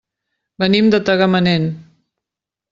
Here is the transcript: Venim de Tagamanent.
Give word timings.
Venim 0.63 0.89
de 0.95 1.01
Tagamanent. 1.11 1.71